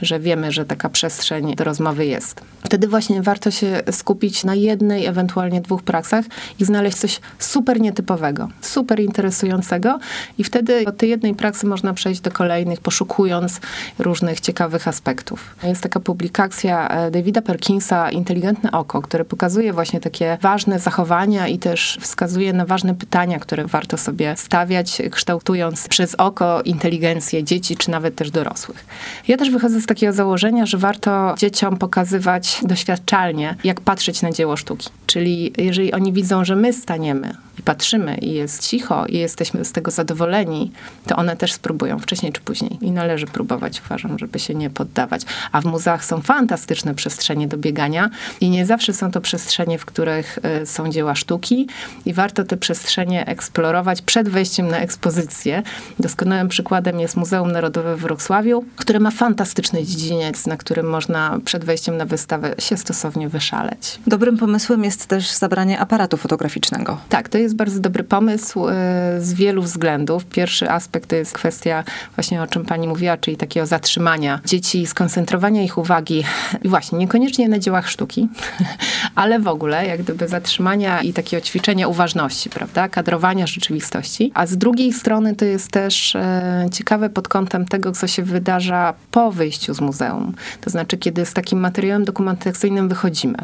że 0.02 0.20
wiemy, 0.20 0.52
że 0.52 0.66
taka 0.66 0.90
przestrzeń 0.90 1.56
do 1.56 1.64
rozmowy 1.64 2.06
jest. 2.06 2.42
Wtedy 2.64 2.88
właśnie 2.88 3.22
warto 3.22 3.52
się 3.52 3.82
skupić 3.92 4.44
na 4.44 4.56
jednej, 4.56 5.06
ewentualnie 5.06 5.62
dwóch 5.62 5.84
praksach 5.84 6.26
i 6.60 6.66
znaleźć 6.66 6.98
coś 6.98 7.20
super 7.40 7.82
nietypowego, 7.82 8.50
super 8.62 9.00
interesującego 9.00 10.00
i 10.38 10.44
wtedy 10.44 10.86
od 10.86 10.98
tej 10.98 11.10
jednej 11.10 11.36
praksy 11.36 11.68
można 11.68 11.94
przejść 11.94 12.22
do 12.22 12.32
kolejnych, 12.32 12.82
poszukując 12.82 13.60
różnych 14.00 14.40
ciekawych 14.40 14.88
aspektów. 14.88 15.56
Jest 15.64 15.82
taka 15.82 16.00
publikacja 16.00 16.88
e, 16.88 17.12
Davida 17.12 17.42
Perkinsa 17.42 18.12
Inteligentne 18.12 18.72
oko, 18.72 19.02
które 19.02 19.26
pokazuje 19.26 19.74
właśnie 19.74 20.00
takie 20.00 20.38
ważne 20.42 20.80
zachowania 20.80 21.48
i 21.48 21.60
też 21.60 21.98
wskazuje 22.02 22.54
na 22.54 22.66
ważne 22.66 22.96
pytania, 22.96 23.40
które 23.40 23.66
warto 23.66 23.98
sobie 23.98 24.36
stawiać, 24.38 25.02
kształtując 25.12 25.88
przez 25.88 26.16
oko 26.16 26.62
inteligencję 26.62 27.44
dzieci, 27.44 27.78
czy 27.78 27.92
nawet 27.92 28.16
też 28.16 28.32
dorosłych. 28.32 28.86
Ja 29.28 29.38
też 29.38 29.50
wychodzę 29.50 29.63
z 29.70 29.86
takiego 29.86 30.14
założenia, 30.14 30.66
że 30.66 30.78
warto 30.78 31.36
dzieciom 31.38 31.78
pokazywać 31.78 32.60
doświadczalnie, 32.64 33.56
jak 33.64 33.82
patrzeć 33.82 34.22
na 34.22 34.32
dzieło 34.32 34.58
sztuki. 34.58 34.90
Czyli 35.06 35.54
jeżeli 35.58 35.94
oni 35.94 36.14
widzą, 36.14 36.46
że 36.46 36.56
my 36.56 36.74
staniemy 36.74 37.34
i 37.60 37.62
patrzymy 37.62 38.18
i 38.18 38.34
jest 38.34 38.68
cicho 38.68 39.06
i 39.06 39.18
jesteśmy 39.18 39.66
z 39.66 39.72
tego 39.72 39.92
zadowoleni, 39.92 40.72
to 41.08 41.16
one 41.16 41.38
też 41.38 41.54
spróbują 41.54 42.00
wcześniej 42.00 42.32
czy 42.32 42.42
później. 42.42 42.78
I 42.82 42.92
należy 42.92 43.26
próbować, 43.26 43.82
uważam, 43.86 44.20
żeby 44.20 44.40
się 44.40 44.56
nie 44.56 44.70
poddawać. 44.70 45.22
A 45.52 45.62
w 45.62 45.66
muzeach 45.66 46.06
są 46.06 46.22
fantastyczne 46.22 46.96
przestrzenie 46.96 47.48
do 47.48 47.58
biegania 47.58 48.10
i 48.42 48.50
nie 48.50 48.66
zawsze 48.66 48.94
są 48.94 49.12
to 49.12 49.22
przestrzenie, 49.22 49.80
w 49.80 49.86
których 49.86 50.40
y, 50.62 50.66
są 50.66 50.90
dzieła 50.90 51.16
sztuki 51.16 51.68
i 52.06 52.14
warto 52.14 52.44
te 52.44 52.58
przestrzenie 52.58 53.26
eksplorować 53.28 54.02
przed 54.02 54.30
wejściem 54.30 54.68
na 54.68 54.78
ekspozycję. 54.78 55.64
Doskonałym 56.00 56.48
przykładem 56.48 57.00
jest 57.00 57.18
Muzeum 57.18 57.52
Narodowe 57.52 57.96
w 57.96 58.00
Wrocławiu, 58.00 58.66
które 58.76 59.00
ma 59.00 59.12
fantastyczny 59.12 59.84
dziedziniec, 59.84 60.48
na 60.48 60.58
którym 60.58 60.90
można 60.90 61.40
przed 61.46 61.66
wejściem 61.66 61.98
na 61.98 62.06
wystawę 62.06 62.56
się 62.60 62.78
stosownie 62.78 63.30
wyszaleć. 63.30 64.00
Dobrym 64.08 64.38
pomysłem 64.38 64.84
jest 64.84 65.06
też 65.06 65.32
zabranie 65.32 65.80
aparatu 65.80 66.18
fotograficznego. 66.18 66.98
Tak, 67.10 67.30
to 67.30 67.38
jest 67.38 67.43
bardzo 67.52 67.80
dobry 67.80 68.04
pomysł 68.04 68.68
e, 68.70 68.74
z 69.20 69.34
wielu 69.34 69.62
względów. 69.62 70.26
Pierwszy 70.26 70.70
aspekt 70.70 71.10
to 71.10 71.16
jest 71.16 71.34
kwestia 71.34 71.84
właśnie 72.16 72.42
o 72.42 72.48
czym 72.48 72.66
pani 72.66 72.88
mówiła, 72.88 73.18
czyli 73.18 73.38
takiego 73.38 73.66
zatrzymania 73.66 74.40
dzieci, 74.46 74.88
skoncentrowania 74.88 75.64
ich 75.64 75.78
uwagi 75.78 76.24
i 76.64 76.68
właśnie 76.70 76.98
niekoniecznie 76.98 77.50
na 77.50 77.60
dziełach 77.60 77.90
sztuki, 77.90 78.30
ale 79.16 79.40
w 79.40 79.48
ogóle 79.48 79.88
jak 79.88 80.04
gdyby 80.04 80.28
zatrzymania 80.28 81.02
i 81.02 81.14
takiego 81.14 81.42
ćwiczenia 81.42 81.88
uważności, 81.88 82.50
prawda, 82.50 82.90
kadrowania 82.90 83.48
rzeczywistości. 83.48 84.32
A 84.34 84.46
z 84.46 84.58
drugiej 84.58 84.94
strony 84.94 85.36
to 85.36 85.46
jest 85.46 85.72
też 85.72 86.16
e, 86.16 86.66
ciekawe 86.72 87.10
pod 87.10 87.28
kątem 87.28 87.66
tego, 87.66 87.92
co 87.92 88.08
się 88.08 88.24
wydarza 88.24 88.94
po 89.12 89.32
wyjściu 89.32 89.74
z 89.74 89.82
muzeum. 89.82 90.34
To 90.62 90.70
znaczy, 90.70 90.98
kiedy 90.98 91.26
z 91.26 91.34
takim 91.34 91.60
materiałem 91.60 92.06
dokumentacyjnym 92.06 92.90
wychodzimy. 92.90 93.38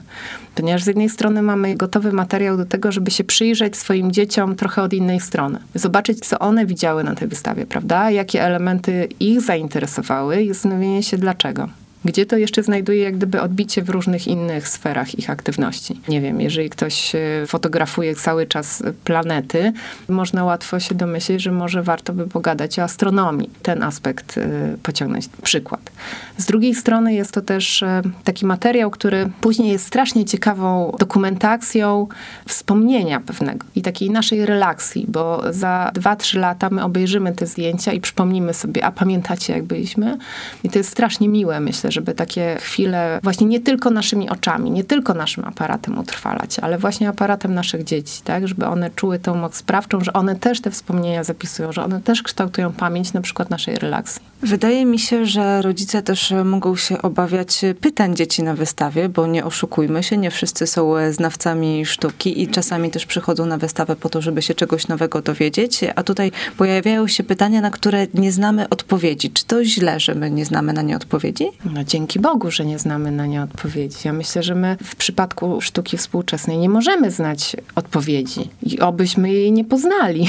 Ponieważ 0.56 0.84
z 0.84 0.88
jednej 0.88 1.10
strony 1.10 1.41
mamy 1.41 1.75
gotowy 1.75 2.12
materiał 2.12 2.58
do 2.58 2.65
tego, 2.65 2.91
żeby 2.91 3.12
się 3.12 3.24
przyjrzeć 3.24 3.77
swoim 3.89 4.12
dzieciom 4.12 4.55
trochę 4.55 4.81
od 4.81 4.93
innej 4.93 5.19
strony. 5.19 5.60
Zobaczyć, 5.75 6.19
co 6.19 6.39
one 6.39 6.65
widziały 6.65 7.03
na 7.03 7.15
tej 7.15 7.27
wystawie, 7.27 7.65
prawda? 7.65 8.12
Jakie 8.12 8.43
elementy 8.43 9.08
ich 9.19 9.41
zainteresowały 9.41 10.41
i 10.41 10.48
zastanowienie 10.48 11.03
się 11.03 11.17
dlaczego. 11.17 11.69
Gdzie 12.06 12.25
to 12.25 12.38
jeszcze 12.38 12.63
znajduje 12.63 13.03
jak 13.03 13.18
gdyby 13.18 13.41
odbicie 13.41 13.84
w 13.84 13.89
różnych 13.89 14.27
innych 14.27 14.68
sferach 14.68 15.20
ich 15.20 15.29
aktywności. 15.29 16.01
Nie 16.08 16.22
wiem, 16.22 16.41
jeżeli 16.41 16.70
ktoś 16.70 17.15
e, 17.15 17.20
fotografuje 17.48 18.15
cały 18.15 18.46
czas 18.46 18.84
planety, 19.03 19.74
można 20.10 20.44
łatwo 20.44 20.79
się 20.79 20.96
domyślić, 20.96 21.41
że 21.41 21.51
może 21.51 21.84
warto 21.84 22.13
by 22.13 22.27
pogadać 22.27 22.79
o 22.79 22.84
astronomii. 22.84 23.50
Ten 23.63 23.84
aspekt 23.84 24.38
e, 24.38 24.77
pociągnąć 24.84 25.27
przykład. 25.44 25.91
Z 26.38 26.46
drugiej 26.46 26.75
strony 26.75 27.13
jest 27.13 27.32
to 27.32 27.41
też 27.41 27.84
e, 27.84 28.01
taki 28.24 28.46
materiał, 28.46 28.91
który 28.91 29.29
później 29.41 29.72
jest 29.72 29.86
strasznie 29.86 30.25
ciekawą 30.25 30.96
dokumentacją 31.00 32.08
wspomnienia 32.48 33.20
pewnego 33.20 33.65
i 33.75 33.82
takiej 33.82 34.10
naszej 34.10 34.46
relacji, 34.46 35.06
bo 35.08 35.44
za 35.50 35.91
2-3 35.94 36.38
lata 36.38 36.70
my 36.70 36.84
obejrzymy 36.84 37.34
te 37.34 37.48
zdjęcia 37.48 37.94
i 37.94 38.01
przypomnimy 38.01 38.53
sobie, 38.53 38.86
a 38.86 38.91
pamiętacie 38.91 39.53
jak 39.53 39.63
byliśmy? 39.63 40.18
I 40.63 40.70
to 40.70 40.77
jest 40.77 40.89
strasznie 40.89 41.29
miłe, 41.29 41.60
myślę, 41.60 41.88
żeby 41.91 42.13
takie 42.13 42.58
chwile 42.60 43.19
właśnie 43.24 43.48
nie 43.48 43.60
tylko 43.60 43.89
naszymi 43.89 44.29
oczami, 44.29 44.72
nie 44.72 44.84
tylko 44.84 45.13
naszym 45.13 45.46
aparatem 45.46 46.00
utrwalać, 46.00 46.60
ale 46.60 46.77
właśnie 46.77 47.10
aparatem 47.10 47.53
naszych 47.53 47.84
dzieci, 47.84 48.22
tak? 48.24 48.48
Żeby 48.48 48.65
one 48.65 48.89
czuły 48.89 49.19
tą 49.19 49.36
moc 49.36 49.55
sprawczą, 49.55 50.01
że 50.01 50.13
one 50.13 50.36
też 50.36 50.62
te 50.62 50.72
wspomnienia 50.72 51.24
zapisują, 51.24 51.72
że 51.72 51.84
one 51.84 52.01
też 52.01 52.24
kształtują 52.24 52.74
pamięć 52.74 53.13
na 53.13 53.22
przykład 53.22 53.50
naszej 53.50 53.75
relacji. 53.75 54.28
Wydaje 54.41 54.86
mi 54.86 55.00
się, 55.00 55.25
że 55.25 55.62
rodzice 55.62 56.01
też 56.01 56.34
mogą 56.46 56.75
się 56.75 57.01
obawiać 57.01 57.62
pytań 57.81 58.15
dzieci 58.15 58.43
na 58.43 58.53
wystawie, 58.53 59.10
bo 59.10 59.27
nie 59.27 59.46
oszukujmy 59.46 60.03
się, 60.03 60.17
nie 60.17 60.31
wszyscy 60.31 60.67
są 60.67 60.93
znawcami 61.12 61.86
sztuki 61.86 62.41
i 62.41 62.48
czasami 62.48 62.91
też 62.91 63.05
przychodzą 63.05 63.46
na 63.46 63.58
wystawę 63.58 63.96
po 63.96 64.10
to, 64.10 64.22
żeby 64.22 64.41
się 64.41 64.53
czegoś 64.53 64.88
nowego 64.88 65.22
dowiedzieć, 65.22 65.79
a 65.96 66.03
tutaj 66.03 66.31
pojawiają 66.58 67.08
się 67.08 67.24
pytania, 67.24 67.62
na 67.62 67.72
które 67.72 68.08
nie 68.13 68.31
znamy 68.31 68.69
odpowiedzi. 68.69 69.31
Czy 69.31 69.46
to 69.46 69.65
źle, 69.65 70.00
że 70.00 70.15
my 70.15 70.31
nie 70.31 70.46
znamy 70.46 70.74
na 70.74 70.81
nie 70.81 70.96
odpowiedzi? 70.96 71.46
No 71.65 71.84
dzięki 71.84 72.19
Bogu, 72.19 72.51
że 72.51 72.65
nie 72.65 72.79
znamy 72.79 73.12
na 73.12 73.25
nie 73.25 73.41
odpowiedzi. 73.41 73.98
Ja 74.05 74.13
myślę, 74.13 74.43
że 74.43 74.55
my 74.55 74.77
w 74.84 74.96
przypadku 74.96 75.62
sztuki 75.62 75.98
współczesnej 75.98 76.58
nie 76.58 76.69
możemy 76.69 77.12
znać 77.12 77.55
odpowiedzi 77.75 78.50
i 78.63 78.79
obyśmy 78.79 79.34
jej 79.34 79.51
nie 79.51 79.65
poznali. 79.65 80.27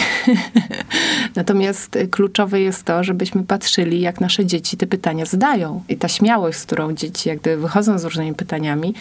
Natomiast 1.36 1.98
kluczowe 2.10 2.60
jest 2.60 2.84
to, 2.84 3.04
żebyśmy 3.04 3.42
patrzyli, 3.42 3.99
jak 4.00 4.20
nasze 4.20 4.46
dzieci 4.46 4.76
te 4.76 4.86
pytania 4.86 5.24
zadają. 5.26 5.82
I 5.88 5.96
ta 5.96 6.08
śmiałość, 6.08 6.58
z 6.58 6.66
którą 6.66 6.92
dzieci 6.92 7.28
jak 7.28 7.38
gdyby 7.38 7.62
wychodzą 7.62 7.98
z 7.98 8.04
różnymi 8.04 8.34
pytaniami, 8.34 8.94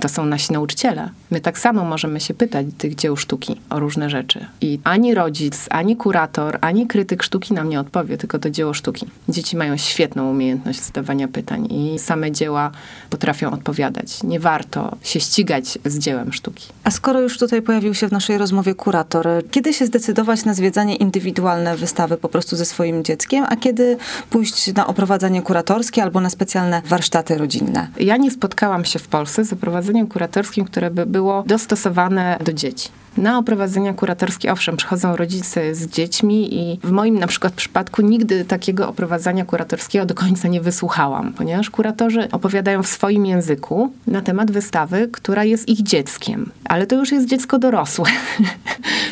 to 0.00 0.08
są 0.08 0.26
nasi 0.26 0.52
nauczyciele. 0.52 1.10
My 1.30 1.40
tak 1.40 1.58
samo 1.58 1.84
możemy 1.84 2.20
się 2.20 2.34
pytać 2.34 2.66
tych 2.78 2.94
dzieł 2.94 3.16
sztuki 3.16 3.60
o 3.70 3.80
różne 3.80 4.10
rzeczy. 4.10 4.46
I 4.60 4.80
ani 4.84 5.14
rodzic, 5.14 5.66
ani 5.70 5.96
kurator, 5.96 6.58
ani 6.60 6.86
krytyk 6.86 7.22
sztuki 7.22 7.54
nam 7.54 7.68
nie 7.68 7.80
odpowie, 7.80 8.16
tylko 8.16 8.38
to 8.38 8.50
dzieło 8.50 8.74
sztuki. 8.74 9.06
Dzieci 9.28 9.56
mają 9.56 9.76
świetną 9.76 10.30
umiejętność 10.30 10.80
zadawania 10.80 11.28
pytań 11.28 11.72
i 11.72 11.98
same 11.98 12.32
dzieła 12.32 12.70
potrafią 13.10 13.50
odpowiadać. 13.50 14.22
Nie 14.22 14.40
warto 14.40 14.96
się 15.02 15.20
ścigać 15.20 15.78
z 15.84 15.98
dziełem 15.98 16.32
sztuki. 16.32 16.66
A 16.84 16.90
skoro 16.90 17.20
już 17.20 17.38
tutaj 17.38 17.62
pojawił 17.62 17.94
się 17.94 18.08
w 18.08 18.12
naszej 18.12 18.38
rozmowie 18.38 18.74
kurator, 18.74 19.26
kiedy 19.50 19.72
się 19.72 19.86
zdecydować 19.86 20.44
na 20.44 20.54
zwiedzanie 20.54 20.96
indywidualne 20.96 21.76
wystawy 21.76 22.16
po 22.16 22.28
prostu 22.28 22.56
ze 22.56 22.64
swoim 22.64 23.04
dzieckiem, 23.04 23.44
a 23.48 23.56
kiedy 23.56 23.96
pójść 24.30 24.74
na 24.74 24.86
oprowadzanie 24.86 25.42
kuratorskie 25.42 26.02
albo 26.02 26.20
na 26.20 26.30
specjalne 26.30 26.82
warsztaty 26.86 27.38
rodzinne? 27.38 27.88
Ja 28.00 28.16
nie 28.16 28.30
spotkałam 28.30 28.84
się 28.84 28.98
w 28.98 29.08
Polsce 29.08 29.44
z 29.44 29.52
oprowadzeniem 29.52 29.89
kuratorskim, 30.06 30.64
które 30.64 30.90
by 30.90 31.06
było 31.06 31.44
dostosowane 31.46 32.38
do 32.44 32.52
dzieci. 32.52 32.88
Na 33.16 33.38
oprowadzenia 33.38 33.94
kuratorskie, 33.94 34.52
owszem, 34.52 34.76
przychodzą 34.76 35.16
rodzice 35.16 35.74
z 35.74 35.86
dziećmi 35.86 36.54
i 36.54 36.78
w 36.84 36.90
moim 36.90 37.18
na 37.18 37.26
przykład 37.26 37.52
przypadku 37.52 38.02
nigdy 38.02 38.44
takiego 38.44 38.88
oprowadzania 38.88 39.44
kuratorskiego 39.44 40.06
do 40.06 40.14
końca 40.14 40.48
nie 40.48 40.60
wysłuchałam, 40.60 41.32
ponieważ 41.32 41.70
kuratorzy 41.70 42.28
opowiadają 42.32 42.82
w 42.82 42.88
swoim 42.88 43.26
języku 43.26 43.92
na 44.06 44.20
temat 44.20 44.50
wystawy, 44.50 45.08
która 45.12 45.44
jest 45.44 45.68
ich 45.68 45.82
dzieckiem. 45.82 46.50
Ale 46.64 46.86
to 46.86 46.96
już 46.96 47.12
jest 47.12 47.26
dziecko 47.26 47.58
dorosłe. 47.58 48.06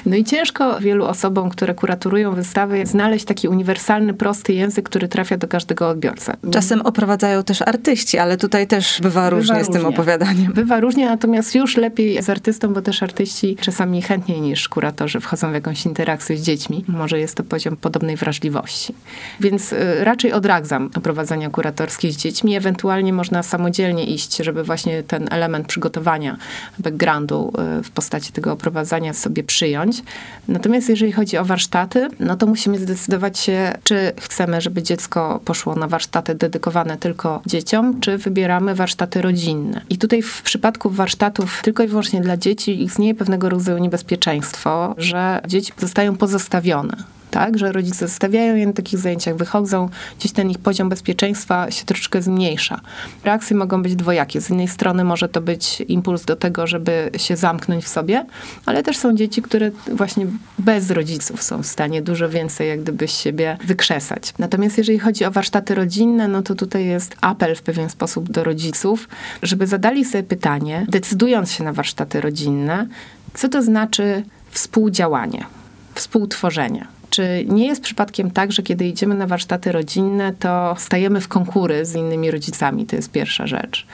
No 0.06 0.16
i 0.16 0.24
ciężko 0.24 0.80
wielu 0.80 1.04
osobom, 1.04 1.50
które 1.50 1.74
kuraturują 1.74 2.34
wystawy, 2.34 2.86
znaleźć 2.86 3.24
taki 3.24 3.48
uniwersalny, 3.48 4.14
prosty 4.14 4.52
język, 4.52 4.88
który 4.88 5.08
trafia 5.08 5.36
do 5.36 5.48
każdego 5.48 5.88
odbiorcy. 5.88 6.32
Czasem 6.50 6.80
oprowadzają 6.80 7.44
też 7.44 7.62
artyści, 7.62 8.18
ale 8.18 8.36
tutaj 8.36 8.66
też 8.66 9.00
bywa 9.02 9.30
różnie 9.30 9.52
bywa 9.52 9.64
z 9.64 9.66
różnie. 9.66 9.80
tym 9.80 9.88
opowiadaniem. 9.88 10.52
Bywa 10.52 10.80
różnie, 10.80 11.06
natomiast 11.06 11.54
już 11.54 11.76
lepiej 11.76 12.22
z 12.22 12.30
artystą, 12.30 12.74
bo 12.74 12.82
też 12.82 13.02
artyści 13.02 13.56
czasami 13.60 13.87
chętniej 14.02 14.40
niż 14.40 14.68
kuratorzy 14.68 15.20
wchodzą 15.20 15.50
w 15.50 15.54
jakąś 15.54 15.86
interakcję 15.86 16.36
z 16.36 16.42
dziećmi. 16.42 16.84
Może 16.88 17.18
jest 17.18 17.34
to 17.34 17.44
poziom 17.44 17.76
podobnej 17.76 18.16
wrażliwości. 18.16 18.94
Więc 19.40 19.72
y, 19.72 20.04
raczej 20.04 20.32
odradzam 20.32 20.90
oprowadzania 20.96 21.50
kuratorskie 21.50 22.12
z 22.12 22.16
dziećmi. 22.16 22.56
Ewentualnie 22.56 23.12
można 23.12 23.42
samodzielnie 23.42 24.04
iść, 24.04 24.36
żeby 24.36 24.64
właśnie 24.64 25.02
ten 25.02 25.28
element 25.30 25.66
przygotowania 25.66 26.36
backgroundu 26.78 27.52
y, 27.78 27.82
w 27.82 27.90
postaci 27.90 28.32
tego 28.32 28.52
oprowadzania 28.52 29.12
sobie 29.12 29.44
przyjąć. 29.44 30.02
Natomiast 30.48 30.88
jeżeli 30.88 31.12
chodzi 31.12 31.38
o 31.38 31.44
warsztaty, 31.44 32.08
no 32.20 32.36
to 32.36 32.46
musimy 32.46 32.78
zdecydować 32.78 33.38
się, 33.38 33.72
czy 33.84 34.12
chcemy, 34.20 34.60
żeby 34.60 34.82
dziecko 34.82 35.40
poszło 35.44 35.74
na 35.74 35.88
warsztaty 35.88 36.34
dedykowane 36.34 36.96
tylko 36.96 37.42
dzieciom, 37.46 38.00
czy 38.00 38.18
wybieramy 38.18 38.74
warsztaty 38.74 39.22
rodzinne. 39.22 39.80
I 39.90 39.98
tutaj 39.98 40.22
w 40.22 40.42
przypadku 40.42 40.90
warsztatów 40.90 41.60
tylko 41.62 41.82
i 41.82 41.88
wyłącznie 41.88 42.20
dla 42.20 42.36
dzieci 42.36 42.82
istnieje 42.82 43.14
pewnego 43.14 43.48
rodzaju 43.48 43.77
niebezpieczeństwo, 43.78 44.94
że 44.98 45.40
dzieci 45.46 45.72
zostają 45.78 46.16
pozostawione 46.16 47.18
tak, 47.30 47.58
że 47.58 47.72
rodzice 47.72 48.08
zostawiają 48.08 48.56
je 48.56 48.66
na 48.66 48.72
takich 48.72 48.98
zajęciach, 48.98 49.36
wychodzą, 49.36 49.88
gdzieś 50.18 50.32
ten 50.32 50.50
ich 50.50 50.58
poziom 50.58 50.88
bezpieczeństwa 50.88 51.70
się 51.70 51.84
troszeczkę 51.84 52.22
zmniejsza. 52.22 52.80
Reakcje 53.24 53.56
mogą 53.56 53.82
być 53.82 53.96
dwojakie. 53.96 54.40
Z 54.40 54.48
jednej 54.48 54.68
strony 54.68 55.04
może 55.04 55.28
to 55.28 55.40
być 55.40 55.80
impuls 55.88 56.24
do 56.24 56.36
tego, 56.36 56.66
żeby 56.66 57.10
się 57.16 57.36
zamknąć 57.36 57.84
w 57.84 57.88
sobie, 57.88 58.26
ale 58.66 58.82
też 58.82 58.96
są 58.96 59.14
dzieci, 59.14 59.42
które 59.42 59.70
właśnie 59.92 60.26
bez 60.58 60.90
rodziców 60.90 61.42
są 61.42 61.62
w 61.62 61.66
stanie 61.66 62.02
dużo 62.02 62.28
więcej 62.28 62.68
jak 62.68 62.82
gdyby 62.82 63.08
siebie 63.08 63.58
wykrzesać. 63.64 64.34
Natomiast 64.38 64.78
jeżeli 64.78 64.98
chodzi 64.98 65.24
o 65.24 65.30
warsztaty 65.30 65.74
rodzinne, 65.74 66.28
no 66.28 66.42
to 66.42 66.54
tutaj 66.54 66.86
jest 66.86 67.16
apel 67.20 67.56
w 67.56 67.62
pewien 67.62 67.90
sposób 67.90 68.30
do 68.30 68.44
rodziców, 68.44 69.08
żeby 69.42 69.66
zadali 69.66 70.04
sobie 70.04 70.24
pytanie, 70.24 70.86
decydując 70.88 71.52
się 71.52 71.64
na 71.64 71.72
warsztaty 71.72 72.20
rodzinne, 72.20 72.86
co 73.34 73.48
to 73.48 73.62
znaczy 73.62 74.22
współdziałanie, 74.50 75.46
współtworzenie. 75.94 76.86
Czy 77.10 77.44
nie 77.48 77.66
jest 77.66 77.82
przypadkiem 77.82 78.30
tak, 78.30 78.52
że 78.52 78.62
kiedy 78.62 78.84
idziemy 78.84 79.14
na 79.14 79.26
warsztaty 79.26 79.72
rodzinne, 79.72 80.32
to 80.38 80.74
stajemy 80.78 81.20
w 81.20 81.28
konkury 81.28 81.84
z 81.84 81.94
innymi 81.94 82.30
rodzicami? 82.30 82.86
To 82.86 82.96
jest 82.96 83.10
pierwsza 83.10 83.46
rzecz. 83.46 83.86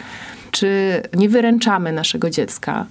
Czy 0.50 1.02
nie 1.14 1.28
wyręczamy 1.28 1.92
naszego 1.92 2.30
dziecka? 2.30 2.86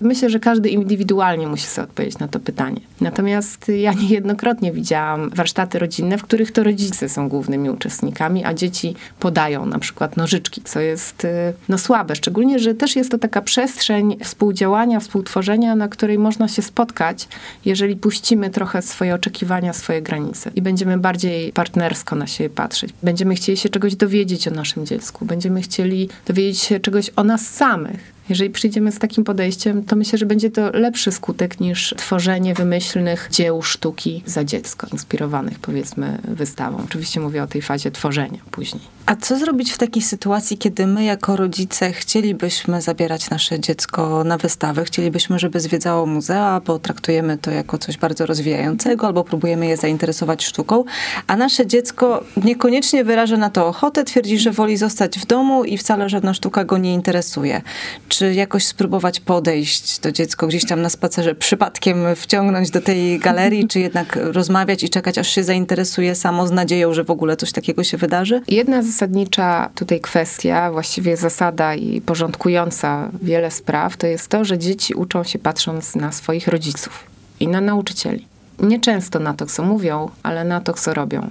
Myślę, 0.00 0.30
że 0.30 0.40
każdy 0.40 0.68
indywidualnie 0.68 1.46
musi 1.46 1.66
sobie 1.66 1.88
odpowiedzieć 1.88 2.18
na 2.18 2.28
to 2.28 2.40
pytanie. 2.40 2.80
Natomiast 3.00 3.68
ja 3.68 3.92
niejednokrotnie 3.92 4.72
widziałam 4.72 5.30
warsztaty 5.30 5.78
rodzinne, 5.78 6.18
w 6.18 6.22
których 6.22 6.52
to 6.52 6.64
rodzice 6.64 7.08
są 7.08 7.28
głównymi 7.28 7.70
uczestnikami, 7.70 8.44
a 8.44 8.54
dzieci 8.54 8.94
podają 9.20 9.66
na 9.66 9.78
przykład 9.78 10.16
nożyczki, 10.16 10.62
co 10.64 10.80
jest 10.80 11.24
y, 11.24 11.28
no, 11.68 11.78
słabe. 11.78 12.16
Szczególnie, 12.16 12.58
że 12.58 12.74
też 12.74 12.96
jest 12.96 13.10
to 13.10 13.18
taka 13.18 13.42
przestrzeń 13.42 14.16
współdziałania, 14.24 15.00
współtworzenia, 15.00 15.76
na 15.76 15.88
której 15.88 16.18
można 16.18 16.48
się 16.48 16.62
spotkać, 16.62 17.28
jeżeli 17.64 17.96
puścimy 17.96 18.50
trochę 18.50 18.82
swoje 18.82 19.14
oczekiwania, 19.14 19.72
swoje 19.72 20.02
granice 20.02 20.50
i 20.54 20.62
będziemy 20.62 20.98
bardziej 20.98 21.52
partnersko 21.52 22.16
na 22.16 22.26
siebie 22.26 22.50
patrzeć. 22.50 22.90
Będziemy 23.02 23.34
chcieli 23.34 23.58
się 23.58 23.68
czegoś 23.68 23.96
dowiedzieć 23.96 24.48
o 24.48 24.50
naszym 24.50 24.86
dziecku, 24.86 25.24
będziemy 25.24 25.62
chcieli 25.62 26.08
dowiedzieć 26.26 26.60
się 26.60 26.80
czegoś 26.80 27.10
o 27.16 27.24
nas 27.24 27.46
samych 27.46 28.17
jeżeli 28.28 28.50
przyjdziemy 28.50 28.92
z 28.92 28.98
takim 28.98 29.24
podejściem, 29.24 29.84
to 29.84 29.96
myślę, 29.96 30.18
że 30.18 30.26
będzie 30.26 30.50
to 30.50 30.70
lepszy 30.70 31.12
skutek 31.12 31.60
niż 31.60 31.94
tworzenie 31.96 32.54
wymyślnych 32.54 33.28
dzieł 33.30 33.62
sztuki 33.62 34.22
za 34.26 34.44
dziecko, 34.44 34.86
inspirowanych 34.92 35.58
powiedzmy 35.58 36.18
wystawą. 36.24 36.82
Oczywiście 36.84 37.20
mówię 37.20 37.42
o 37.42 37.46
tej 37.46 37.62
fazie 37.62 37.90
tworzenia 37.90 38.38
później. 38.50 38.82
A 39.06 39.16
co 39.16 39.38
zrobić 39.38 39.72
w 39.72 39.78
takiej 39.78 40.02
sytuacji, 40.02 40.58
kiedy 40.58 40.86
my 40.86 41.04
jako 41.04 41.36
rodzice 41.36 41.92
chcielibyśmy 41.92 42.82
zabierać 42.82 43.30
nasze 43.30 43.60
dziecko 43.60 44.24
na 44.24 44.38
wystawę, 44.38 44.84
chcielibyśmy, 44.84 45.38
żeby 45.38 45.60
zwiedzało 45.60 46.06
muzea, 46.06 46.60
bo 46.66 46.78
traktujemy 46.78 47.38
to 47.38 47.50
jako 47.50 47.78
coś 47.78 47.96
bardzo 47.98 48.26
rozwijającego, 48.26 49.06
albo 49.06 49.24
próbujemy 49.24 49.66
je 49.66 49.76
zainteresować 49.76 50.44
sztuką, 50.44 50.84
a 51.26 51.36
nasze 51.36 51.66
dziecko 51.66 52.24
niekoniecznie 52.44 53.04
wyraża 53.04 53.36
na 53.36 53.50
to 53.50 53.66
ochotę, 53.66 54.04
twierdzi, 54.04 54.38
że 54.38 54.50
woli 54.50 54.76
zostać 54.76 55.18
w 55.18 55.26
domu 55.26 55.64
i 55.64 55.78
wcale 55.78 56.08
żadna 56.08 56.34
sztuka 56.34 56.64
go 56.64 56.78
nie 56.78 56.94
interesuje. 56.94 57.62
Czy 58.08 58.17
jakoś 58.20 58.66
spróbować 58.66 59.20
podejść 59.20 59.98
do 59.98 60.12
dziecka 60.12 60.46
gdzieś 60.46 60.66
tam 60.66 60.82
na 60.82 60.88
spacerze, 60.88 61.34
przypadkiem 61.34 61.96
wciągnąć 62.16 62.70
do 62.70 62.80
tej 62.80 63.18
galerii, 63.18 63.68
czy 63.68 63.80
jednak 63.80 64.18
rozmawiać 64.22 64.82
i 64.82 64.88
czekać, 64.88 65.18
aż 65.18 65.28
się 65.28 65.44
zainteresuje 65.44 66.14
samo 66.14 66.46
z 66.46 66.50
nadzieją, 66.50 66.94
że 66.94 67.04
w 67.04 67.10
ogóle 67.10 67.36
coś 67.36 67.52
takiego 67.52 67.84
się 67.84 67.96
wydarzy? 67.96 68.40
Jedna 68.48 68.82
zasadnicza 68.82 69.70
tutaj 69.74 70.00
kwestia, 70.00 70.72
właściwie 70.72 71.16
zasada 71.16 71.74
i 71.74 72.00
porządkująca 72.00 73.10
wiele 73.22 73.50
spraw, 73.50 73.96
to 73.96 74.06
jest 74.06 74.28
to, 74.28 74.44
że 74.44 74.58
dzieci 74.58 74.94
uczą 74.94 75.24
się 75.24 75.38
patrząc 75.38 75.96
na 75.96 76.12
swoich 76.12 76.48
rodziców 76.48 77.04
i 77.40 77.48
na 77.48 77.60
nauczycieli. 77.60 78.26
Nie 78.58 78.80
często 78.80 79.18
na 79.18 79.34
to, 79.34 79.46
co 79.46 79.62
mówią, 79.62 80.10
ale 80.22 80.44
na 80.44 80.60
to, 80.60 80.72
co 80.72 80.94
robią. 80.94 81.30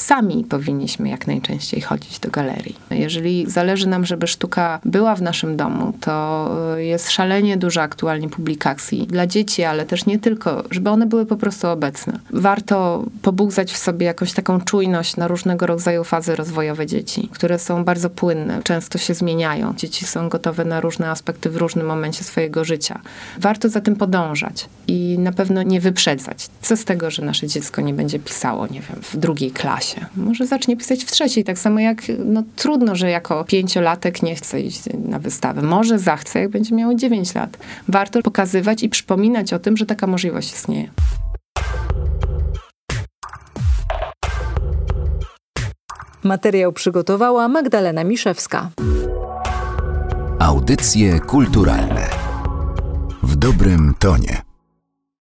Sami 0.00 0.44
powinniśmy 0.44 1.08
jak 1.08 1.26
najczęściej 1.26 1.80
chodzić 1.80 2.18
do 2.18 2.30
galerii. 2.30 2.76
Jeżeli 2.90 3.50
zależy 3.50 3.88
nam, 3.88 4.04
żeby 4.04 4.26
sztuka 4.26 4.80
była 4.84 5.14
w 5.14 5.22
naszym 5.22 5.56
domu, 5.56 5.92
to 6.00 6.48
y, 6.76 6.84
jest 6.84 7.10
szalenie 7.10 7.56
dużo 7.56 7.82
aktualnie 7.82 8.28
publikacji 8.28 9.06
dla 9.06 9.26
dzieci, 9.26 9.64
ale 9.64 9.86
też 9.86 10.06
nie 10.06 10.18
tylko, 10.18 10.64
żeby 10.70 10.90
one 10.90 11.06
były 11.06 11.26
po 11.26 11.36
prostu 11.36 11.68
obecne. 11.68 12.18
Warto 12.30 13.04
pobudzać 13.22 13.72
w 13.72 13.76
sobie 13.76 14.06
jakąś 14.06 14.32
taką 14.32 14.60
czujność 14.60 15.16
na 15.16 15.28
różnego 15.28 15.66
rodzaju 15.66 16.04
fazy 16.04 16.36
rozwojowe 16.36 16.86
dzieci, 16.86 17.28
które 17.32 17.58
są 17.58 17.84
bardzo 17.84 18.10
płynne, 18.10 18.62
często 18.62 18.98
się 18.98 19.14
zmieniają. 19.14 19.74
Dzieci 19.74 20.06
są 20.06 20.28
gotowe 20.28 20.64
na 20.64 20.80
różne 20.80 21.10
aspekty 21.10 21.50
w 21.50 21.56
różnym 21.56 21.86
momencie 21.86 22.24
swojego 22.24 22.64
życia. 22.64 23.00
Warto 23.38 23.68
za 23.68 23.80
tym 23.80 23.96
podążać 23.96 24.68
i 24.86 25.16
na 25.18 25.32
pewno 25.32 25.62
nie 25.62 25.80
wyprzedzać. 25.80 26.48
Co 26.62 26.76
z 26.76 26.84
tego, 26.84 27.10
że 27.10 27.24
nasze 27.24 27.46
dziecko 27.46 27.80
nie 27.82 27.94
będzie 27.94 28.18
pisało, 28.18 28.66
nie 28.66 28.80
wiem, 28.80 29.02
w 29.02 29.16
drugiej 29.16 29.50
klasie? 29.94 30.06
Może 30.16 30.46
zacznie 30.46 30.76
pisać 30.76 31.04
w 31.04 31.10
trzeciej, 31.10 31.44
tak 31.44 31.58
samo 31.58 31.80
jak 31.80 32.02
no, 32.24 32.42
trudno, 32.56 32.96
że 32.96 33.10
jako 33.10 33.44
pięciolatek 33.44 34.22
nie 34.22 34.34
chce 34.34 34.60
iść 34.60 34.82
na 35.04 35.18
wystawę. 35.18 35.62
Może 35.62 35.98
zachce, 35.98 36.40
jak 36.40 36.50
będzie 36.50 36.74
miało 36.74 36.94
9 36.94 37.34
lat. 37.34 37.58
Warto 37.88 38.22
pokazywać 38.22 38.82
i 38.82 38.88
przypominać 38.88 39.52
o 39.52 39.58
tym, 39.58 39.76
że 39.76 39.86
taka 39.86 40.06
możliwość 40.06 40.52
istnieje. 40.52 40.90
Materiał 46.22 46.72
przygotowała 46.72 47.48
Magdalena 47.48 48.04
Miszewska. 48.04 48.70
Audycje 50.38 51.20
kulturalne 51.20 52.06
w 53.22 53.36
dobrym 53.36 53.94
tonie. 53.98 54.47